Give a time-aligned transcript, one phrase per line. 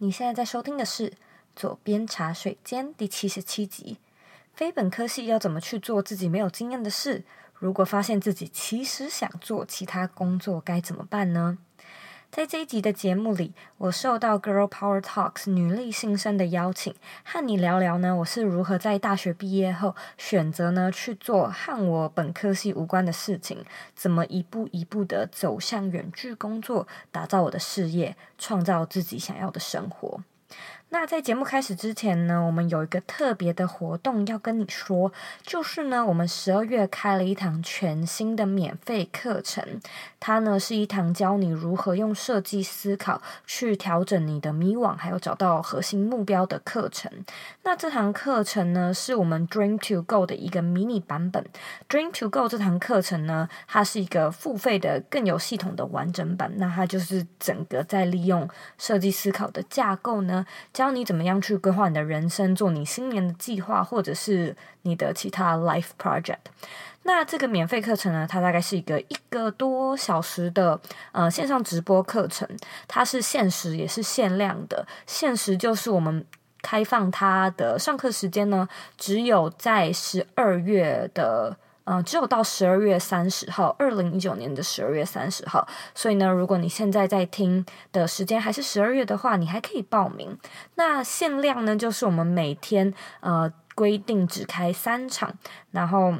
[0.00, 1.10] 你现在在收听的是
[1.56, 3.98] 《左边茶水间》第七十七集。
[4.54, 7.24] 非本科系要怎么去做自己没有经验的事？
[7.54, 11.58] 如果发现自己其实想做其他工作，该怎么办呢？
[12.30, 23.64] 在这一集的节目里，我受到 Girl Power Talks 女力新生的邀请，和你聊聊呢，我是如何在大学毕业后选择呢去做和我本科系无关的事情，
[23.94, 30.22] 怎么一步一步的走向远距工作，打造我的事业，创造自己想要的生活。
[30.90, 39.62] 那在节目开始之前呢，我们有一个特别的活动要跟你说，就是呢，我们十二月开了一堂全新的免费课程，
[40.18, 47.12] 它呢是一堂教你如何用设计思考去调整你的迷惘，还有找到核心目标的课程。
[47.64, 51.44] 那这堂课程呢，是我们 Dream to Go 的一个迷你版本。
[51.90, 56.50] Dream to Go 这堂课程呢，它是一个付费的、更有系统的完整版。
[56.56, 58.48] 那它就是整个在利用
[58.78, 60.46] 设计思考的架构呢。
[60.78, 66.36] 教你怎么样去规划你的人生，做你新年的计划，或者是你的其他 life project。
[67.02, 72.48] 那这个免费课程呢，它大概是一个一个多小时的呃线上直播课程，
[72.86, 74.86] 它是限时也是限量的。
[75.04, 76.24] 限时就是我们
[76.62, 81.56] 开放它的上课时间呢，只有在十二月的。
[81.90, 85.66] 嗯，只有到十二月三十号，二零一九年的十二月三十号。
[85.94, 90.36] 所以呢，如果你现在在听的时间还是十二月的话，你还可以报名。
[90.74, 95.32] 那限量呢，就是我们每天呃规定只开三场，
[95.70, 96.12] 然后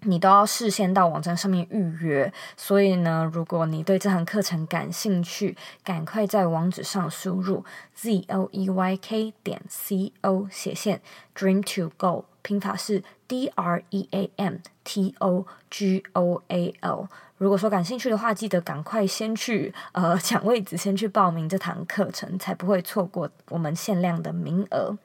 [0.00, 2.32] 你都要事先到网站上面预约。
[2.56, 11.00] 所以呢，如果你对这堂课程感兴趣，赶快在网址上输入 z o e y k 点 c o 斜线
[11.36, 12.24] dream to go。
[12.42, 13.02] 拼法是
[13.34, 17.08] D R E A M T O G O A L。
[17.38, 24.96] 如果说感兴趣的话，记得赶快先去呃 抢位子，先去报名这堂课程，才不会错过我们限量的名额。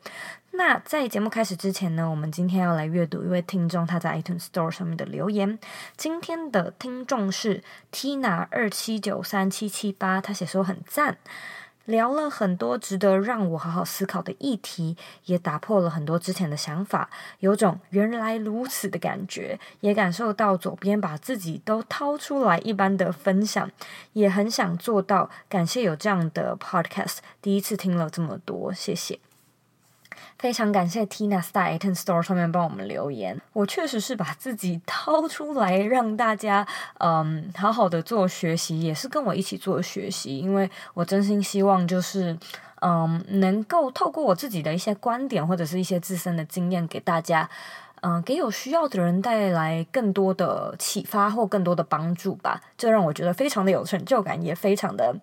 [0.51, 5.57] 那在节目开始之前呢，我们今天要来阅读一位听众他在 iTunes Store 上面的留言。
[5.97, 11.17] 今天的听众是 Tina 二七九三七七八，他写说很赞。
[11.89, 14.95] 聊了很多值得让我好好思考的议题，
[15.25, 23.69] 也打破了很多之前的想法，有种原来如此的感觉，也感受到左边把自己都掏出来一般的分享，
[24.13, 25.29] 也很想做到。
[25.49, 29.19] 感谢有这样的 podcast，第一次听了这么多，谢谢。
[30.39, 33.39] 非常感谢 Tina 在 iTunes Store 上面帮我们留言。
[33.51, 36.65] 我确实是把自己掏出来，让大家
[36.99, 40.39] 嗯好好的做学习，也是跟我一起做学习。
[40.39, 42.37] 因为我真心希望就是
[42.81, 47.49] 嗯能够透过我自己的一些观点或者是一些自身的经验，给大家
[47.99, 52.61] 嗯给有需要的人带来更多的启发或更多的帮助吧。
[52.77, 55.13] 这让我觉得非常的有成就感，也非常的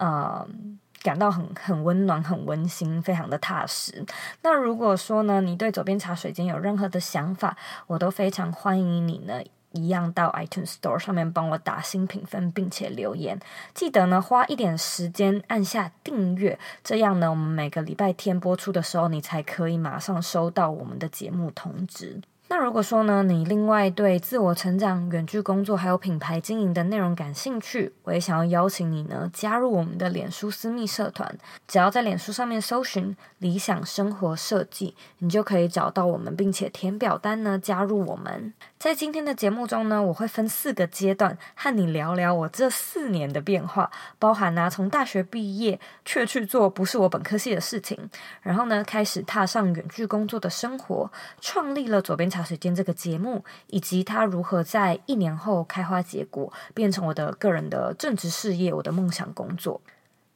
[0.00, 0.80] 嗯。
[1.04, 4.04] 感到很很温暖、很温馨、非常的踏实。
[4.40, 7.56] 那如果说呢，你对左边茶水间有任何的想法，
[7.86, 9.42] 我都非常欢迎你呢，
[9.72, 13.38] 一样到 iTunes Store 上面帮我打新评分，并且留言。
[13.74, 22.22] 记得呢，花一点时间按下订阅，这样呢，我们每个礼拜天播出的时候，你才可以马上收到我们的节目通知。
[22.46, 31.36] 那如果说呢，你另外对自我成长、远距工作还有品牌经营的内容感兴趣，我也想要邀请你呢，加入我们的脸书私密社团。
[31.66, 38.52] 只要在脸书上面搜寻“理想生活设计”，你就可以找到我们，并且填表单呢，加入我们。
[38.84, 48.10] 在今天的节目中呢，我会分四个阶段和你聊聊我这四年的变化，包含呢、啊、从大学毕业却去做不是我本科系的事情，
[48.42, 59.80] 然后呢开始踏上远距工作的生活，创立了左边茶水间这个节目，以及它如何在一年后开花结果，变成我的个人的正职事业，我的梦想工作。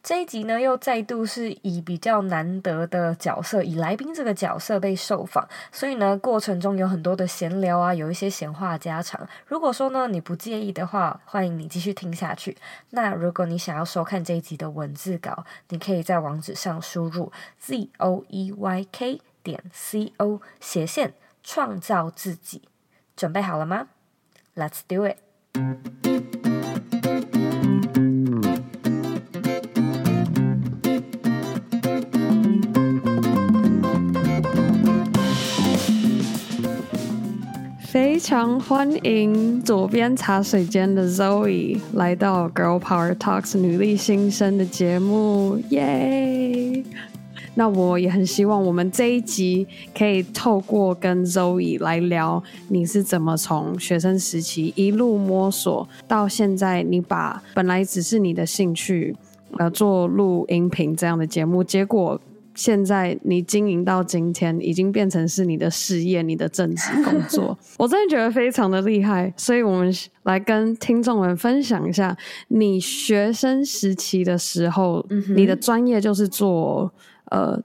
[0.08, 9.28] 这一集呢，又再度是以比较难得的角色，以来宾这个角色被受访，所以呢，过程中有很多的闲聊啊，有一些闲话家常。
[9.44, 12.56] 如果说呢，你不介意的话，欢迎你继续听下去。
[12.88, 21.12] 那如果你想要收看这一集的文字稿，你可以在网址上输入 z o e y k 点 c o 斜线。
[21.42, 22.62] 创造自己，
[23.14, 23.88] 准备好了吗
[24.56, 26.37] ？Let's do it。
[37.90, 46.84] 非常欢迎左边茶水间的 Zoe 来到 Girl Power Talks 女力新生的节目，耶！
[47.54, 59.16] 那我也很希望我们这一集可以透过跟 Zoe 来聊，你是怎么从学生时期一路摸索到现在，你把本来只是你的兴趣
[59.56, 62.20] 呃做录音频这样的节目，结果。
[62.58, 69.32] 现在你经营到今天，已经变成是你的事业、你的正职工作， 我真的觉得非常的厉害。
[69.36, 69.94] 所以，我们
[70.24, 72.16] 来跟听众们分享一下，
[72.48, 76.92] 你学生时期的时候，嗯、你的专业就是做
[77.30, 77.56] 呃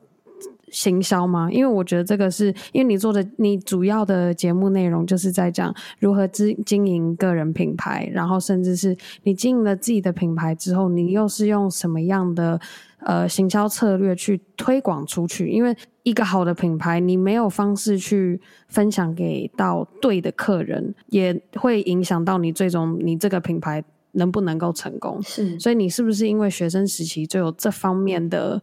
[0.73, 1.49] 行销吗？
[1.49, 8.93] 因为我觉得这个是因为你做的，你主要的节目内容就是在讲如何经经营个人品牌，然后甚至是
[9.23, 12.59] 你经营了自己的品牌之后，你又是用什么样的？
[13.05, 18.39] 呃，行销策略去推广出去，因为一个好的品牌，你没有方式去
[18.69, 23.83] 分享给到对的客人，也会影响到你最终你这个品牌
[24.13, 25.21] 能不能够成功。
[25.21, 28.61] 是，所以你是不是因为学生时期就有这方面的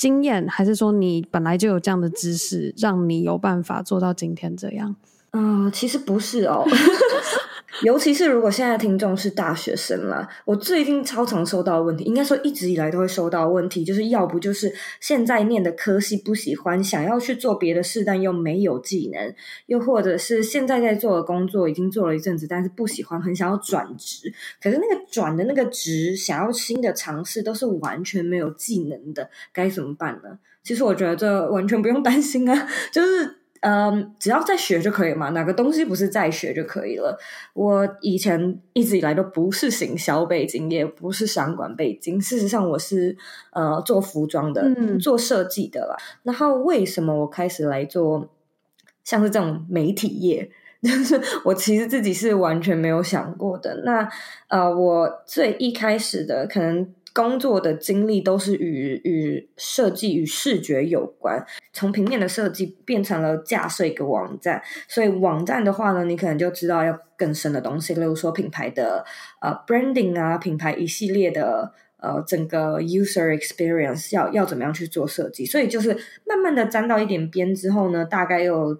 [0.00, 4.96] 经验，还是说你本来就有这样的知识，让你有办法做到今天这样？
[5.32, 6.64] 嗯、呃，其实不是哦。
[7.82, 19.32] 尤其是如果现在听众是大学生啦，我最近超常收到问题，应该说一直以来都会收到问题，就是要不就是现在念的科系不喜欢，想要去做别的事，但又没有技能；
[19.66, 24.32] 又或者是现在在做的工作已经做了一阵子，但是不喜欢，很想要转职，
[24.62, 30.38] 可是那个转的那个职，想要新的尝试，都是完全没有技能的，该怎么办呢？
[30.62, 33.39] 其实我觉得这完全不用担心啊， 就是。
[33.60, 37.18] 嗯，只要在学就可以嘛，哪个东西不是在学就可以了？
[37.52, 42.18] 我以前一直以来都不是行销背景，也不是商管背景。
[42.18, 43.16] 事实上，我是
[43.52, 45.96] 呃做服装的，嗯、做设计的啦。
[46.22, 48.30] 然后为什么我开始来做
[49.04, 50.50] 像是这种媒体业？
[50.82, 53.82] 就是我其实自己是完全没有想过的。
[53.84, 54.08] 那
[54.48, 56.94] 呃，我最一开始的可能。
[57.12, 69.04] 工作的经历都是与与设计与视觉有关，从平面的设计变成了架设一个网站，所以网站的话呢，你可能就知道要更深的东西，例如说品牌的
[69.40, 78.78] 呃 branding 啊，品牌一系列的呃整个 user experience 要要怎么样去做设计，所以就是慢慢的沾到一点边之后呢，大概又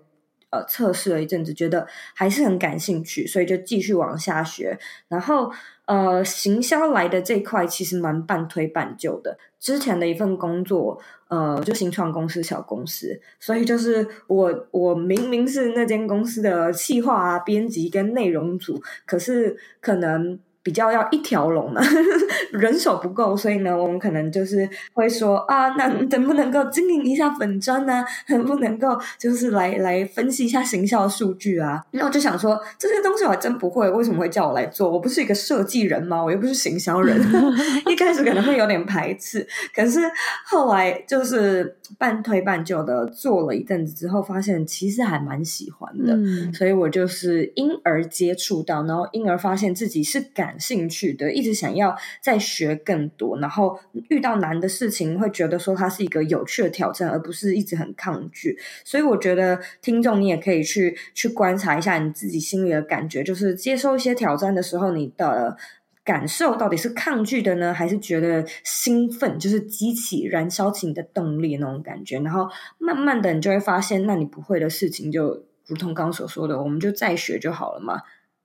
[0.50, 5.50] 呃测试了一阵子，觉得还是很感兴趣，所以就继续往下学，然后。
[5.87, 9.37] 呃，行销来的这块其实蛮半推半就的。
[9.58, 20.38] 之前的一份工作，呃，就新创公司、小公司，所以就是我我明明是那间公司的企划啊、编辑跟内容组，可是可能。
[20.62, 21.81] 比较要一条龙嘛，
[22.53, 28.05] 人手不够，所以呢，我们可能就是会说啊，那能不能够经营一下粉砖呢？
[28.29, 31.83] 能不能够就是来来分析一下行销数据啊？
[31.93, 34.91] 那我就想说，这些东西我还真不会，为什么会叫我来做？
[34.91, 36.23] 我不是一个设计人吗？
[36.23, 37.19] 我又不是行销人。
[37.89, 40.01] 一开始可能会有点排斥，可是
[40.45, 50.50] 后来就是半推半就的做了一阵子之后，发现其实还蛮喜欢的，嗯、所以我就是因而接触到，然后因而发现自己是感。
[50.50, 58.58] 感兴趣的，一直想要再学更多，然后遇到难的事情，会觉得说它是一个有趣的挑战，而不是一直很抗拒。
[58.85, 65.56] 所以我觉得听众你也可以去去观察一下你自己心里的感觉，就是接受一些挑战的时候，你的
[66.02, 72.19] 感受到底是抗拒的呢，还是觉得兴奋，就是激起燃烧起你的动力那种感觉。
[72.19, 72.49] 然后
[72.79, 78.00] 慢慢的，你就会发现，那你不会的事情，就如同刚刚所说的，我们就再学就好了嘛。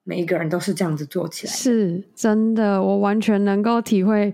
[0.07, 4.31] 每一个人都是这样子做起来的，是真的，我完全能够体会。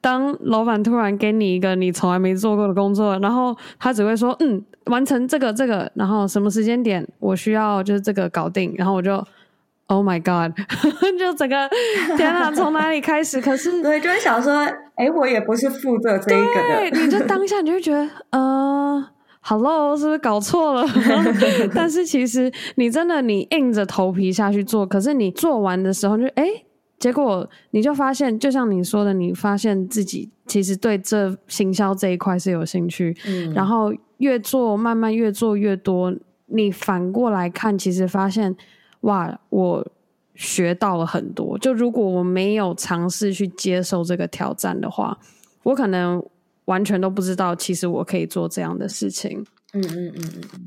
[0.00, 9.16] 当老板突然给你一个你从来没做过的工作，然后他只会说：“嗯，完成这个这个，然后什么时间点我需要就是这个搞定。”然后我就
[9.86, 10.54] “Oh my God”，
[11.18, 11.68] 就整个
[12.16, 13.40] 天哪，从哪里开始？
[13.40, 14.52] 可是 对，就会想说
[14.96, 19.08] ：“哎，我也不是负责这一个的。”对，你就当下你就会觉得，呃。
[19.46, 20.86] Hello，是不是搞错了？
[21.74, 26.46] 但是其实你真的你硬着头皮下去做，可是你做完的时候就哎，
[26.98, 36.14] 结果你就发现，就像你说的，你发现自己其实对这行销这一块是有兴趣，嗯，然后越做慢慢越做越多，
[36.46, 38.56] 你反过来看，其实发现
[39.02, 39.86] 哇，我
[40.34, 41.58] 学到了很多。
[41.58, 45.18] 就如果我没有尝试去接受这个挑战的话，
[45.64, 46.24] 我可能。
[46.66, 49.44] 完全都不知道，其实我可以做这样的事情。
[49.72, 50.60] 嗯嗯嗯嗯嗯，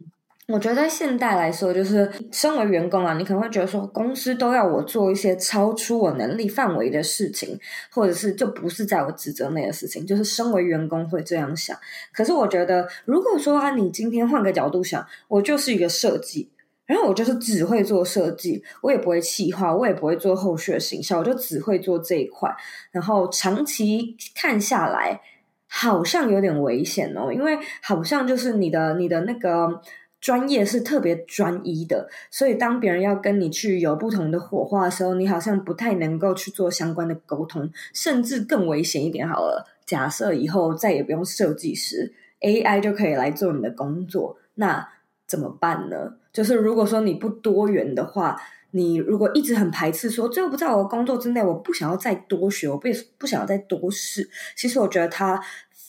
[0.49, 7.57] 我觉得在现代来说，就是身为员工啊，你可能会觉得说，公司都要我做一些超出我能力范围的事情，
[7.91, 11.77] 或者是就不是在我职责内的事情，就是身为员工会这样想。
[12.11, 16.49] 可是我觉得，如果说啊，你今天换个角度想，我就是一个设计，
[16.85, 22.53] 然后我就是只会做设计，我也不会企划，我也不会做后续的行销，我就只会做这一块，
[22.91, 25.21] 然后长期看下来。
[25.67, 29.81] 好像有点危险哦，因为好像就是你的你的那个
[30.19, 39.65] 专业是特别专一的，所以当别人要跟你去有不同的火花的时候，你好像不太能够去做相关的沟通，甚至更危险一点好了。
[39.86, 44.89] 假设以后再也不用设计师，AI 就可以来做你的工作，那
[45.27, 46.13] 怎么办呢？
[46.33, 54.29] 就是如果说你不多元的话，你如果一直很排斥说，这个不在我的工作之内，我不想要再多学，我不不想要再多试。
[54.55, 55.41] 其实我觉得它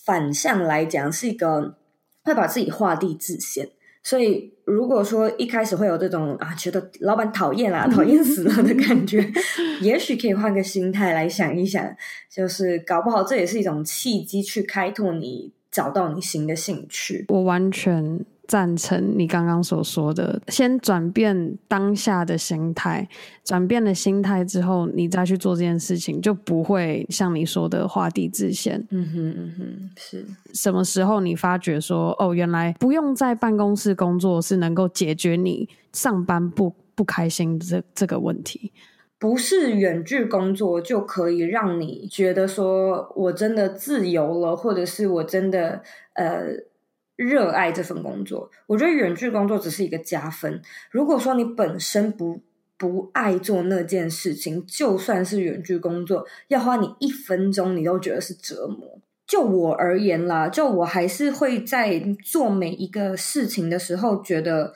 [0.05, 1.77] 反向来讲是一个
[2.23, 3.69] 会把自己画地自限。
[4.03, 9.21] 所以，如果说一开始会有这种啊，觉得老板讨厌啊，讨厌死了的感觉，
[9.83, 11.85] 也许可以换个心态来想一想，
[12.33, 17.27] 就是搞不好这也是一种契机，去开拓你找到你新的兴趣。
[17.29, 18.25] 我完全。
[18.49, 23.07] 赞成你刚刚所说的，先转变当下的心态，
[23.45, 28.83] 转变了心态之后，你再去做这件事情，就不会像你说的画地自限。
[28.89, 38.73] 嗯哼嗯哼，是什么时候你发觉说，哦，原来不用在办公室工作是能够解决你上班不不开心这这个问题？
[39.19, 45.83] 不是远距工作就可以让你觉得说我真的自由了，或者是我真的
[46.15, 46.67] 呃。
[47.19, 50.63] 热爱这份工作，我觉得远距工作只是一个加分。
[50.89, 52.41] 如果说你本身不
[52.77, 59.01] 不爱做那件事情，就算是远距工作，要花你一分钟，你都觉得是折磨。
[59.27, 64.73] 就我而言啦，就我还是会在做每一个事情的时候，觉得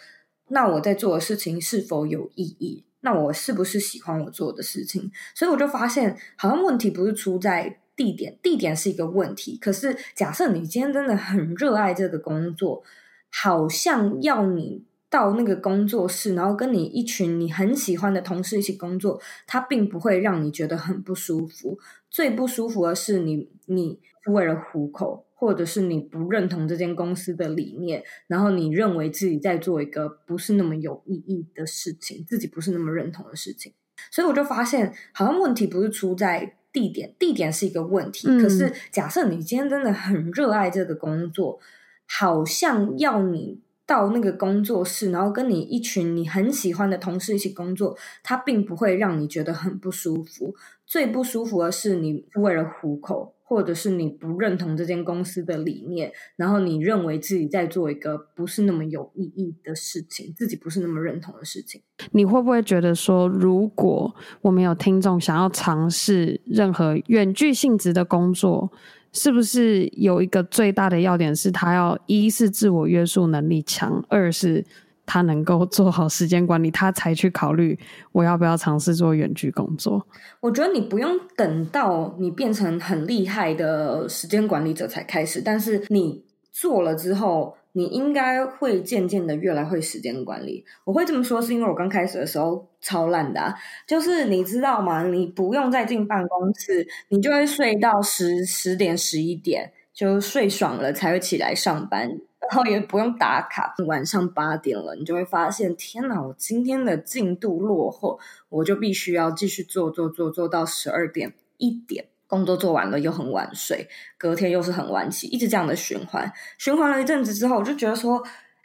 [0.49, 2.85] 那我在做的事情是否有意义？
[3.03, 5.13] 那我是不是喜欢我做的事情？
[5.37, 7.79] 所以我就发现，好像问题不是出在。
[7.95, 9.59] 地点，地点是一个问题。
[9.61, 12.83] 可是，假设你今天真的很热爱这个工作，
[13.31, 21.79] 好像要你到那个工作室，然后跟你一群你很喜欢的同事一起工作，它并不会让你觉得很不舒服。
[22.11, 33.75] 最不舒服的是你，你为了糊口，或者是你不认同这间公司的理念，然后你认为自己在做一个不是那么有意义的事情，自己不是那么认同的事情。
[34.11, 36.57] 所以我就发现，好像问题不是出在。
[36.73, 38.27] 地点，地点是一个问题。
[38.41, 41.61] 可是，假设你今天真的很热爱这个工作，
[42.07, 43.61] 好像要你
[43.93, 50.55] 到那个工作室，然后跟你一群你很喜欢的同事一起工作，它并不会让你觉得很不舒服。
[50.87, 53.35] 最不舒服的是，你为了糊口。
[53.45, 61.83] 或者是你不认同这间公司的理念，然后你认为自己在做一个不是那么有意义的事情，自己不是那么认同的事情，
[62.13, 68.73] 你会不会觉得说，如果我们有听众想要尝试任何远距性质的工作，
[69.13, 74.65] 是不是有一个最大的要点是，他要一是自我约束能力强，二是。
[75.05, 77.77] 他能够做好时间管理，他才去考虑
[78.13, 80.07] 我要不要尝试做远距工作。
[80.41, 90.65] 我觉得你不用等到你变成很厉害的时间管理者才开始，但是你做了之后，你应该会渐渐的越来会时间管理。
[90.85, 93.55] 我会这么说，是因为我刚开始的时候超烂的啊，
[93.87, 95.05] 就是你知道吗？
[95.07, 102.21] 你不用再进办公室，你就会睡到十十点十一点，就睡爽了才会起来上班。
[102.51, 113.87] 然后也不用打卡，晚上八点了，你就会发现，天哪，我今天的进度落后，我就必须要继续做做做做到十二点一点，工作做完了又很晚睡，
[114.17, 116.33] 隔天又是很晚起，一直这样的循环。
[116.57, 118.17] 循环了一阵子之后，我就觉得说，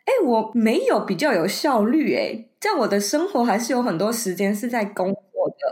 [0.05, 5.13] 哎，我没有比较有效率，哎，在我的生活还是有很多时间是在工。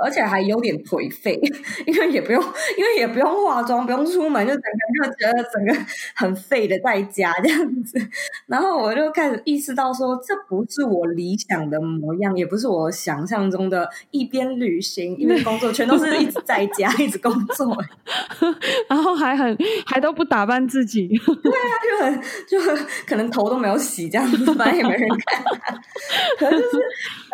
[0.04, 1.40] 而且还有点颓废，
[1.86, 2.42] 因为也不用，
[2.78, 5.74] 因为也不用化妆，不用出门，就整个就觉得整个
[6.16, 8.00] 很废的在家这样子。
[8.48, 17.76] 然后我就开始意识到说，这不是我理想的模样，也不是我想象中的一边旅行一边工作，全都是一直在家一直工作，
[18.90, 21.08] 然后还很还都不打扮自己。
[21.44, 25.44] 对啊，就很就很可能头都没有洗这样子，反正也没人看。
[26.40, 26.80] 可是就是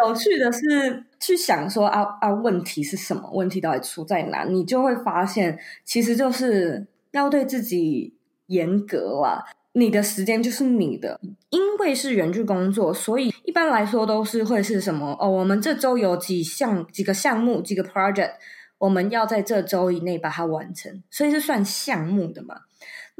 [0.05, 1.03] 有趣的是。
[1.21, 3.29] 去想说啊啊，问题是什么？
[3.31, 4.43] 问题到底出在哪？
[4.43, 8.15] 你就会发现，其实就是要对自己
[8.47, 9.45] 严格啊。
[9.73, 11.17] 你的时间就是你的，
[11.49, 15.15] 因为是远距工作，所以一般来说都是会是什么？
[15.17, 18.31] 哦，我们这周有几项、几个项目、几个 project，
[18.79, 22.63] 我们要在这周以内把它完成，所以是算项目的嘛。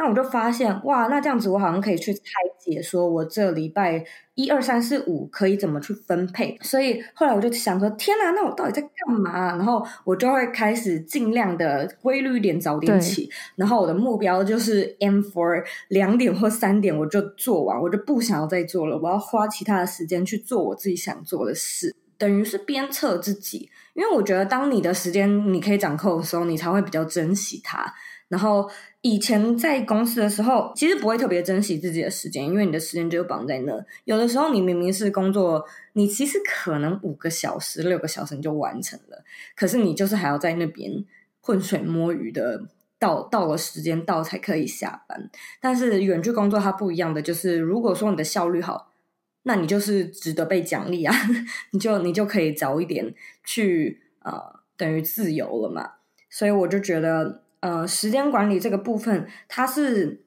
[0.02, 2.22] 那我就发现，哇，那这样子我好像可以去拆
[2.58, 4.04] 解，说我这礼拜
[4.34, 6.58] 一二三四五可以怎么去分配。
[6.64, 9.56] 所以后来我就想说，天哪，那我到底在干嘛？
[9.56, 13.30] 然后我就会开始尽量的规律一点，早点起。
[13.56, 18.98] 然后我的目标就是 aim for 两点或三点我就做完，我就不想要再做了。
[18.98, 23.70] 我要花其他的时间去做我自己想做的事，等于是鞭策自己。
[23.94, 27.94] 因为我觉得，当你的时间你可以掌控的时候，你才会比较珍惜它。
[28.30, 28.68] 然后。
[29.02, 33.84] 以前在公司的时候，其实不会特别珍惜自己的时间，因为你的时间就绑在那。
[34.06, 39.24] 有的时候，你明明是工作，你其实可能五个小时、六个小时你就完成了，
[39.56, 41.04] 可是你就是还要在那边
[41.40, 42.64] 浑水摸鱼的，
[43.00, 45.32] 到到了时间到才可以下班。
[45.60, 48.92] 但是远距工作它不一样的就是，如果说你的效率好，
[49.44, 51.16] 那你就是值得被奖励啊，
[51.74, 55.94] 你就你就可以早一点去呃，等于自由了嘛。
[56.30, 57.42] 所以我就觉得。
[57.62, 60.24] 呃，时间管理这个部分，它是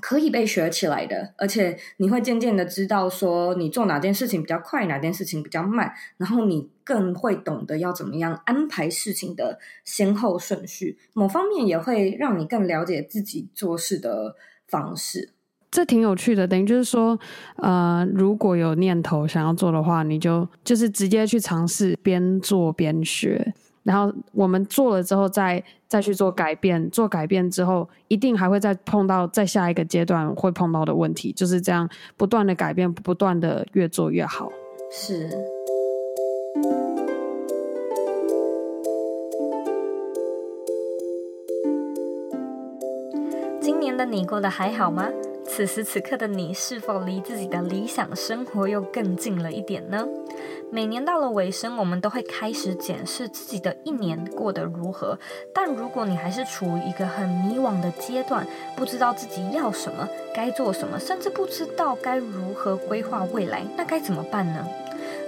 [0.00, 10.98] 可以被学起来的，而且你会渐渐的知道说，你做哪件事情比较快，哪件事情比较慢，然后你更会懂得要怎么样安排事情的先后顺序。
[11.12, 14.34] 某方面也会让你更了解自己做事的
[14.66, 15.30] 方式。
[15.70, 17.18] 这挺有趣的，等于就是说，
[17.56, 23.54] 呃，如果有念头想要做的话，你就就是直接去尝试，边做边学。
[23.82, 26.88] 然后我们做了之后再，再去做改变。
[26.90, 34.50] 做改变之后，一定还会再碰到在下一个阶段会碰到的问题，就是这样不断的改变，不断的越做越好。
[34.90, 35.28] 是。
[43.60, 45.08] 今年的你过得还好吗？
[45.44, 50.06] 此时此刻的你，是否离自己的理想生活又更近了一点呢？
[50.74, 55.18] 每年到了尾声，我们都会开始检视自己的一年过得如何。
[55.52, 64.66] 但如果你还是处于一个很迷惘的阶段，不知道自己要什么、该做什么，甚至不知道该如何规划未来，那该怎么办呢？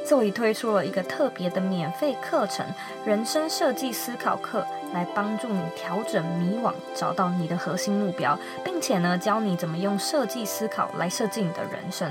[0.06, 2.64] 这里推出了一个特别的免费课程——
[3.04, 4.66] 人生设计思考课。
[4.94, 12.10] 来帮助你调整迷惘，找到你的核心目标，并且呢，教你怎么用设计思考来设计你的人生。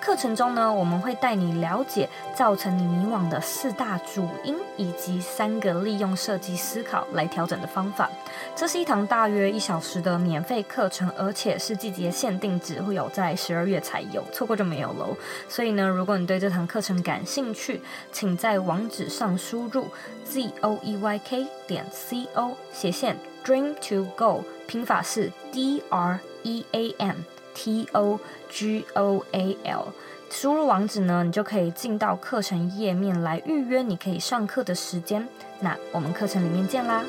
[0.00, 8.08] 课程中呢，我们会带你了解造成你迷惘的四大主因，以及三个利用设计思考来调整的方法。
[8.56, 15.16] 这是一堂大约一小时的免费课程，而且是季节限定，只会有在十二月才有，错过就没有喽。
[15.48, 17.82] 所以呢，如果你对这堂课程感兴趣，
[18.12, 19.88] 请在网址上输入
[20.24, 26.64] z o e y k 点 c o 斜线 dream to go，拼法是 d r e
[26.72, 27.14] a m
[27.54, 29.86] t o g o a l。
[30.28, 35.28] 输入网址呢，你就可以进到课程页面来预约你可以上课的时间。
[35.60, 37.04] 那我们课程里面见啦！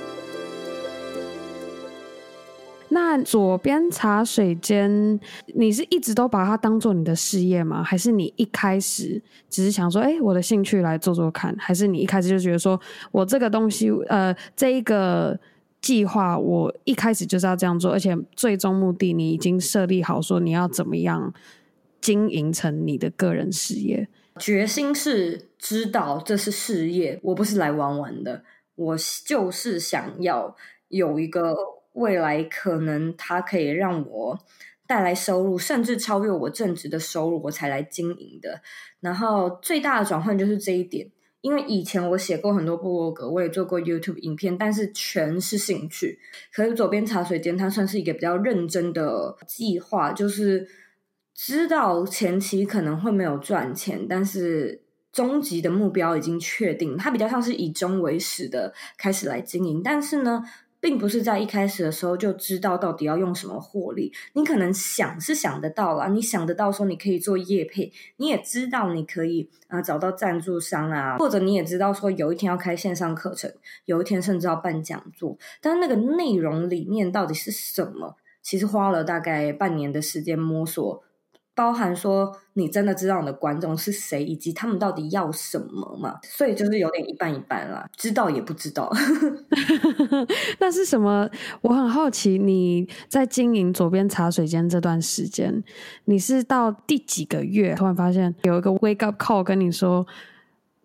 [2.94, 5.18] 那左边茶水间，
[5.56, 7.82] 你是一直都把它当做你的事业吗？
[7.82, 11.56] 还是你一开始只是想说，哎，我的兴趣来做做看？
[11.58, 12.78] 还是你一开始就觉得说，
[13.14, 15.40] 我这个东西，呃，这一个
[15.82, 21.34] 计划，我一开始就是要这样做，而且最终目的你已经设立好，说你要怎么样
[22.02, 24.10] 经营成你的个人事业？
[24.38, 28.44] 决心是知道这是事业，我不是来玩玩的，
[28.76, 30.54] 我就是想要
[30.90, 31.56] 有一个。
[31.94, 34.40] 未来可能它可以让我
[34.88, 38.62] 带来收入，甚至超越我正职的收入，我才来经营的。
[39.00, 41.10] 然后最大的转换就是这一点，
[41.42, 46.20] 因为以前我写过很多部落格，我也做过 YouTube 影片，但是全是兴趣。
[46.54, 50.68] 可是左边茶水间，它算是一个比较认真的计划，就是
[51.34, 56.96] 知道前期可能会没有赚钱，但是终极的目标已经确定。
[56.98, 60.44] 它比较像是以终为始的开始来经营，但是呢，
[60.82, 73.50] 并不是在一开始的时候就知道到底要用什么获利，你可能想是想得到啦，你想得到说你可以做业配，你也知道你可以啊找到赞助商啊，或者你也知道说有一天要开线上课程，
[73.86, 81.04] 有一天甚至要办讲座，但那个内容里面到底是什么，其实花了大概半年的时间摸索。
[81.62, 86.18] 包含说你真的知道你的观众是谁，以及他们到底要什么嘛？
[86.24, 88.92] 所以就是有点一半一半啦，知道也不知道。
[90.60, 91.30] 那是什么？
[91.62, 95.64] 我很好奇，你在经营左边茶水间这段时间，
[96.06, 100.08] 你是到第几个月突然发现有一个 wake up call 跟你说，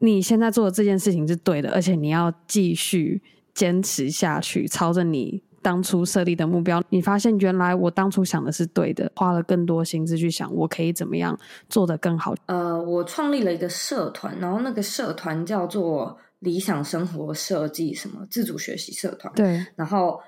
[0.01, 3.23] 你现在做的这件事情是对的，而且你要继续
[3.55, 5.43] 坚持下去，朝着你。
[5.67, 11.37] 当初设立的目标，你发现原来我当初想的是对的，花了更多心思去想，我可以怎么样
[11.69, 12.37] 做得更好。
[12.47, 19.35] 呃，我创立了一个社团，然后那个社团叫做理想生活设计什么自主学习社团。
[19.35, 20.21] 对，然后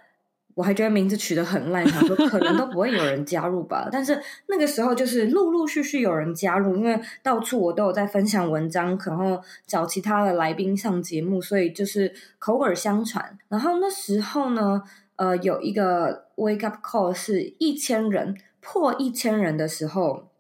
[0.55, 3.89] 我还觉得名字取得很烂，想说可能都不会有人加入吧。
[3.93, 13.39] 但是那个时候就是陆陆续续有人加入，因为到处我都有在分享文章，然后找其他的来宾上节目，所以就是口耳相传。
[13.47, 14.83] 然后那时候呢。
[15.19, 20.31] 呃，有一个 wake up call 是一千人破一千人的时候，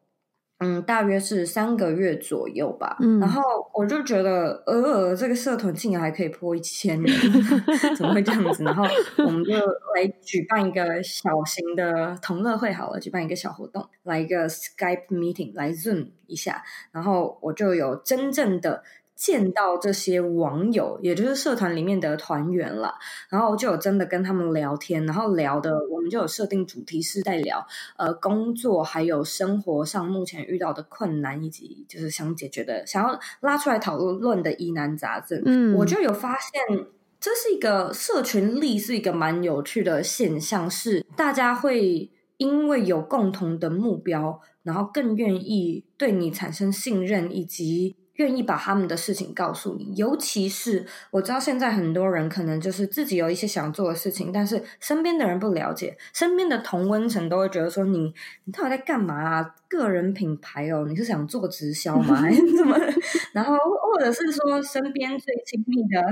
[0.60, 2.96] 嗯，大约是三个月左右吧。
[3.00, 3.42] 嗯，然后
[3.74, 7.12] 我就觉得，呃，这个社团竟然还可以破一千人，
[7.98, 8.62] 怎么会这样子？
[8.62, 8.84] 然后
[9.18, 9.54] 我们就
[9.96, 16.62] 来举办一个小型的同乐会好了，举办一个小活动，来一个 Skype meeting，来 Zoom 一下，
[16.92, 18.84] 然后我就有真正的。
[19.18, 22.94] 见到这些网友，也就是社团里面的团员了，
[23.28, 35.42] 然后就有真的跟他们聊天，然后聊的我们就有设定主题是在聊呃工作还有生活上目前遇到的困难，以及就是想解决的、想要拉出来讨论的疑难杂症。
[35.44, 36.86] 嗯，我就有发现
[37.18, 47.96] 这是一个社群力，是一个蛮有趣的现象，是大家会因为有共同的目标，然后更愿意对你产生信任，以及。
[48.18, 58.12] 愿意把他们的事情告诉你，尤其是我知道现在很多人可能就是自己有一些想做的事情，但是身边的人不了解，身边的同温层都会觉得说你
[58.44, 59.54] 你到底在干嘛啊？
[59.68, 62.16] 个人品牌哦，你是想做直销吗？
[62.22, 62.76] 还是怎么？
[63.32, 66.02] 然后或者是说身边最亲密的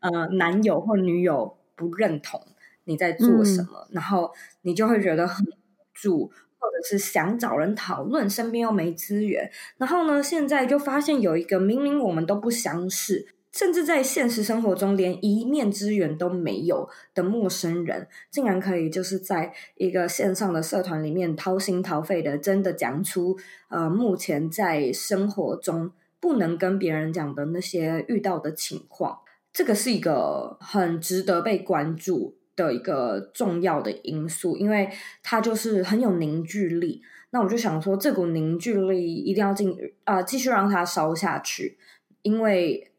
[0.00, 2.40] 呃男友或女友不认同
[2.84, 5.50] 你在做什么，嗯、然后你就会觉得很无
[5.92, 6.32] 助。
[6.64, 23.36] 或者是想找人讨论，身边又没资源，然后呢，现在就发现有一个明明我们都不相识，甚至在现实生活中连一面之缘都没有的陌生人，竟然可以就是在一个线上的社团里面掏心掏肺的，真的讲出
[23.68, 29.20] 呃目前在生活中不能跟别人讲的那些遇到的情况，
[29.52, 34.88] 这个是一个很值得被关注的一个重要的因素，因为
[35.22, 37.02] 它就是很有凝聚力。
[37.30, 41.76] 那我就想说，这股凝聚力一定要进啊、继续让它烧下去。
[42.22, 42.92] 因为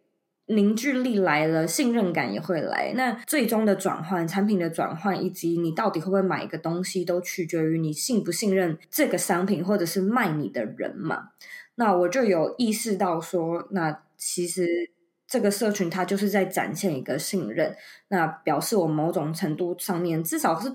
[0.47, 2.93] 凝聚力来了，信任感也会来。
[2.95, 11.29] 那最终的转换、产品的转换，以及你到底会不会买一个东西，都取决于你信不信任这个商品，或者是卖你的人嘛。
[11.75, 14.94] 那我就有意识到说，那其实。
[15.35, 17.75] 这个社群它就是在展现一个信任，
[18.07, 20.73] 那表示我某种程度上面至少是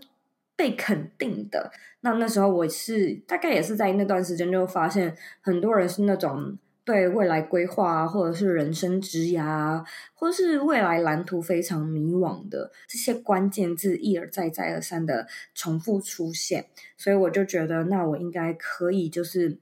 [0.54, 1.72] 被肯定的。
[2.02, 16.66] 那那时候我是大概也是在那段时间就发现，很多人是那种对未来规划啊，或者是人生职涯啊，或是未来蓝图非常迷惘的这些关键字一而再再而三的重复出现，
[16.98, 19.56] 所以我就觉得，那我应该可以就是。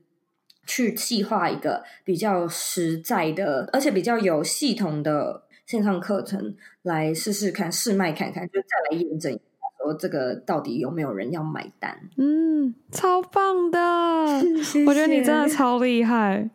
[0.69, 9.41] 去计划一个比较实在的，而且比较有系统的线上课程，来试试看，试卖看看，就再来验证一下，
[9.83, 11.99] 说这个到底有没有人要买单。
[12.19, 16.51] 嗯，超棒的，谢谢，我觉得你真的超厉害。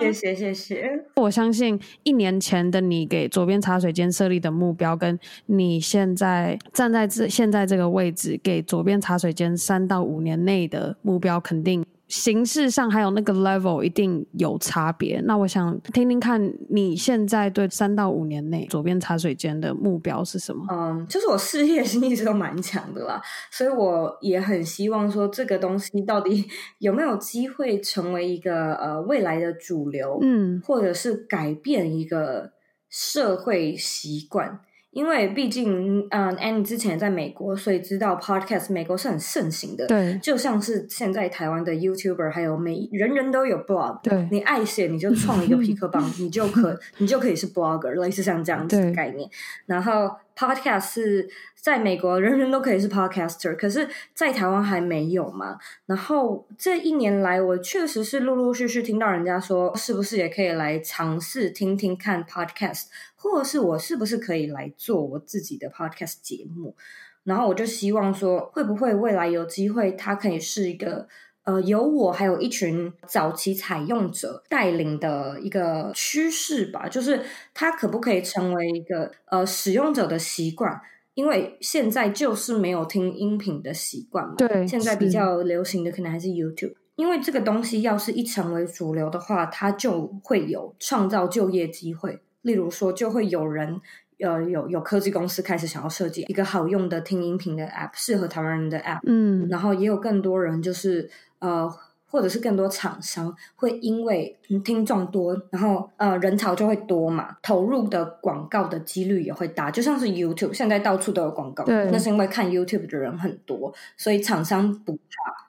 [0.00, 1.04] 谢 谢谢谢。
[1.16, 11.84] 我相信一年前的你给左边茶水间设立的目标，跟你现在站在这现在这个位置给左边茶水间三到五年内的目标，肯定。
[12.14, 15.20] 形式上还有那个 level 一定有差别。
[15.24, 20.64] 那我想听听看你现在对三到五年内左边茶水间的目标是什么？
[20.70, 26.46] 嗯，就是我事业心一直都蛮强的啦， 所以我也很希望说这个东西到底
[26.78, 32.52] 有没有机会成为一个呃未来的主流，嗯，或者是改变一个
[32.88, 34.60] 社会习惯。
[34.94, 39.86] 因为毕竟，嗯，Annie 之前在美国，所以知道 Podcast 美国是很盛行的。
[39.88, 43.98] 对，就像是现在台湾的 YouTuber，还有每人人都有 blog。
[44.02, 49.28] 对，你爱写你就创一个皮克邦， 你就可你就可以是 blogger，类似像这样子的概念。
[49.66, 51.28] 然后 Podcast 是
[51.60, 55.58] 在美国人人都可以是 podcaster，可是在台湾还没有嘛。
[55.86, 62.84] 然后这一年来，我确实是陆陆续续听到人家说，是不是也可以来尝试听听看 Podcast。
[63.16, 66.76] 或者是我是不是可以来做我自己的 podcast 节目？
[67.22, 71.08] 然后我就希望说，会不会未来有机会，它可以是一个
[71.44, 76.88] 呃，由我还有一群早期采用者带领的一个趋势吧。
[76.88, 77.20] 就是
[77.54, 80.80] 它可不可以成为一个呃使用者的习惯？
[81.14, 84.34] 因为现在就是没有听音频的习惯嘛。
[84.36, 86.74] 对，现在比较流行的可能还是 YouTube。
[86.96, 92.20] 因为这个东西要是一成为主流的话，它就会有创造就业机会。
[92.42, 93.80] 例如说，就会有人，
[94.20, 99.00] 呃，有有科技公司开始想要设计一个好用的听音频的 App，适合台湾人的 App。
[99.06, 101.10] 嗯，然后也有更多人，就是
[101.44, 101.70] 呃，
[102.06, 109.70] 或者是更多厂商会因为听众多，然后呃，人潮就会多嘛，投入的广告的几率也会大。
[109.70, 115.00] 就像是 YouTube，现在到处都有广告，对，那是因为看 YouTube 的人很多，所以厂商不怕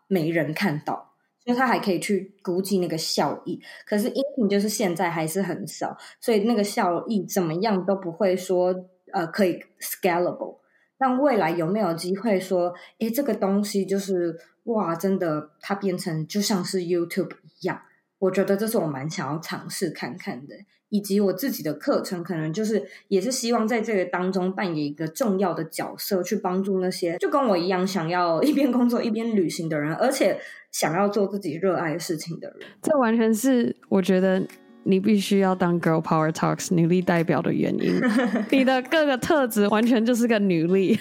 [0.08, 1.13] 没人看到。
[1.45, 8.73] 因为他还可以去估计那个效益，可是音频就是现在还是很少，所以那个效益怎么样都不会说
[9.13, 10.58] 呃可以 scalable。
[10.97, 17.82] 但未来有没有机会说，诶这个东西就是哇，真的，它变成就像是 YouTube 一样。
[18.19, 20.56] 我觉得这是我蛮想要尝试看看的，
[20.89, 30.39] 以及我自己的课程，可能就是也是希望在这个当中扮演一个重要的角色，去帮助那些就跟我一样想要一边工作一边旅行的人，而且
[30.71, 32.67] 想要做自己热爱的事情的人。
[32.82, 34.41] 这完全是我觉得
[34.88, 38.00] 你必须要当 Girl Power Talks 女力代表的原因。
[38.52, 41.00] 你的各个特质完全就是个女力。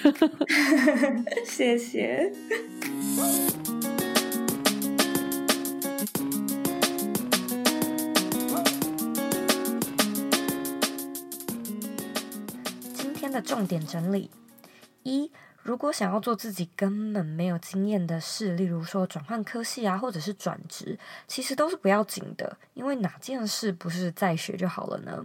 [1.44, 2.33] 谢谢。
[12.94, 14.31] 今天的重点整理：
[15.03, 15.31] 一，
[15.64, 25.24] 如果想要做自己根本没有经验的事，例如说转换科系啊，或者是转职，其实都是不要紧的，因为哪件事不是在学就好了呢？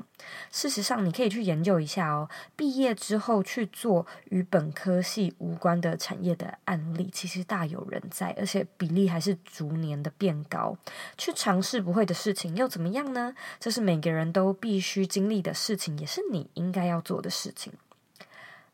[0.49, 2.29] 事实上，你可以去研究一下哦。
[2.55, 10.77] 毕业之后去做与本科系无关的产业的案例，其实大有人在，而且比例还是逐年的变高。
[11.17, 13.35] 去尝试不会的事情又怎么样呢？
[13.59, 17.73] 这是每个人都必须经历的事情，也是你应该要做的事情。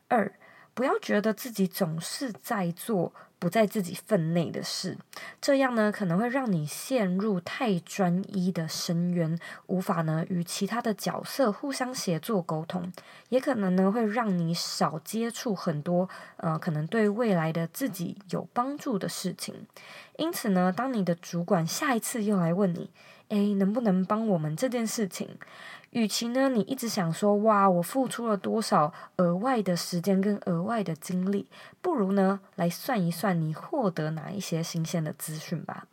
[0.06, 0.32] 二，
[0.76, 4.98] 不要觉得自己总是在做不在自己分内的事，
[5.40, 12.92] 这样呢可能会让你陷入太专一的深渊，无法呢与其他的角色互相协作沟通，
[13.30, 19.54] 也可能呢会让你少接触很多呃可能对未来的自己有帮助的事情。
[20.18, 22.90] 因此呢，当你的主管下一次又来问你，
[23.28, 25.38] 诶，能不能帮我们这件事情？
[25.96, 31.46] 与其呢，你一直想说哇，我付出了多少额外的时间跟额外的精力，
[31.80, 35.86] 不如呢，来算一算你获得哪一些新鲜的资讯吧。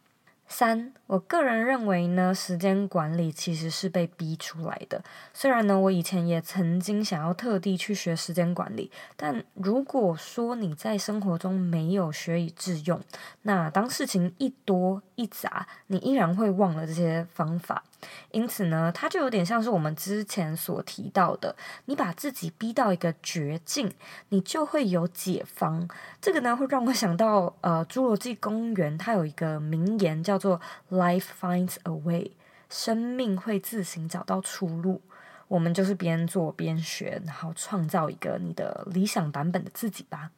[0.46, 5.02] 三，我个人认为呢，时间管理其实是被逼出来的。
[5.34, 13.00] 虽然呢，我以前也曾经想要特地去学时间管理，但如果说你在生活中没有学以致用，
[13.44, 17.84] 那当事情一多一砸，你依然会忘了这些方法。
[18.32, 23.94] 因此呢，它就有点像是我们之前所提到的，你把自己逼到一个绝境，
[24.30, 25.88] 你就会有解方。
[26.22, 30.60] 这个呢，会让我想到，呃，《侏罗纪公园》它有一个名言叫做
[30.92, 32.32] “Life finds a way”，
[32.70, 35.02] 生命会自行找到出路。
[35.48, 40.32] 我们就是边做边学，然后创造一个你的理想版本的自己吧。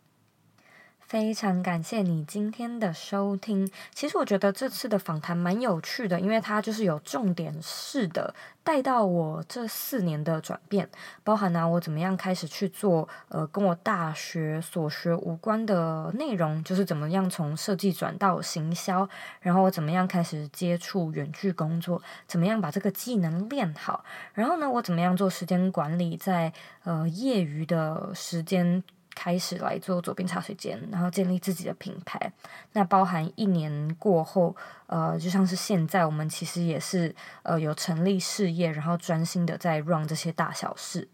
[1.16, 3.72] 非常感谢你今天的收听。
[3.94, 10.90] 其实我觉得这次的访谈蛮有趣的，因为它就是有重点式的带到我这四年的转变，
[11.24, 19.08] 包含呢、我怎么样开始去做呃跟我大学所学无关的内容，就是怎么样从设计转到行销，
[19.40, 26.52] 然后我怎么样开始接触远距工作，怎么样把这个技能练好，然后呢我怎么样做时间管理，在
[26.84, 28.84] 呃业余的时间。
[29.16, 32.32] 开始来做左边茶水间，然后建立自己的品牌。
[32.74, 34.56] 那包含一年过后，
[34.88, 41.08] 呃，就像是现在，我们其实也是呃有成立事业，然后专心的在 run 这些大小事。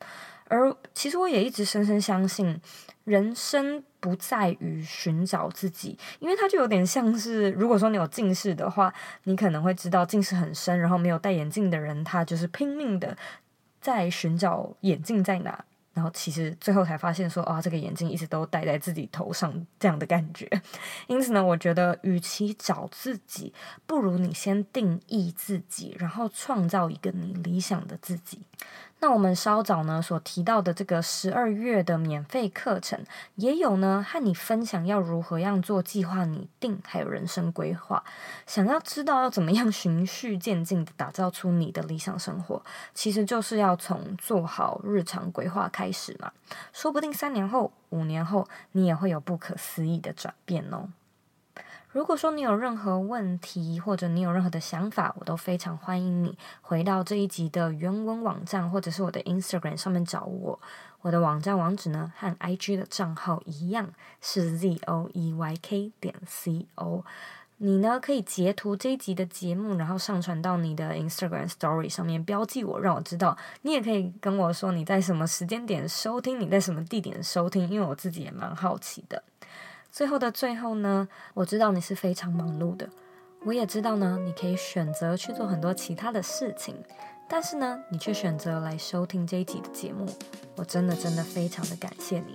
[0.50, 2.60] 而其实我也一直深深相信，
[3.06, 13.16] 人生不在于寻找自己，因为它就有点像是，如果说你有近视的话，你可能会知道近视很深，然后没有戴眼镜的人，他就是拼命的
[13.80, 15.64] 在寻找眼镜在哪。
[16.02, 20.50] 然后其实最后才发现说啊，这个眼镜一直都戴在自己头上这样的感觉。
[21.06, 23.54] 因此呢，我觉得与其找自己，
[23.86, 28.42] 不如你先定义自己，然后创造一个你理想的自己。
[29.04, 38.04] 那我们稍早呢所提到的这个十二月的免费课程，也有呢和你分享要如何样做计划拟定，还有人生规划。
[38.46, 42.62] 想要知道要怎么样循序渐进的打造出你的理想生活，
[42.94, 46.32] 其实就是要从做好日常规划开始嘛。
[46.72, 50.90] 说不定三年后、五年后，你也会有不可思议的转变哦。
[51.92, 60.58] 如果说你有任何问题，或者你有任何的想法，我都非常欢迎你回到这一集的原文网站，或者是我的 Instagram 上面找我。
[61.02, 63.90] 我的网站网址呢，和 IG 的账号一样，
[64.22, 67.04] 是 z o e y k 点 c o。
[67.64, 73.38] 你呢，可以截图这一集的节目，然后上传到你的 Instagram Story 上面，标记我，让我知道。
[73.62, 79.22] 你也可以跟我说你在什么时间点收听，你在什么地点收听，因为我自己也蛮好奇的。
[79.92, 82.90] 最后的最后呢，我知道你是非常忙碌的，
[83.46, 86.76] 我也知道呢，你可以选择去做很多其他的事情，
[87.30, 90.08] 但是呢，你却选择来收听这一集的节目，
[90.56, 92.34] 我真的真的非常的感谢你。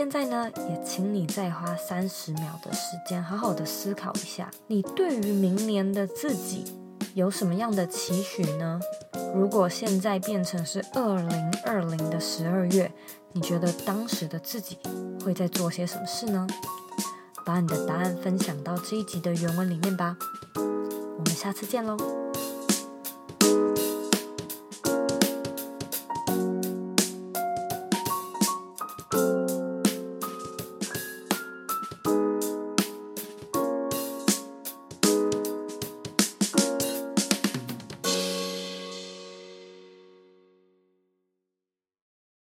[0.00, 6.64] 现在呢，也请你再花三十秒的时间，好好的思考一下，你对于明年的自己
[7.12, 8.80] 有什么样的期许呢？
[9.34, 12.90] 如果现在变成是二零二零的十二月，
[13.32, 14.78] 你觉得当时的自己
[15.22, 16.46] 会在做些什么事呢？
[17.44, 20.16] 把你的答案分享到这一集的原文里面吧。
[20.54, 21.98] 我们下次见喽。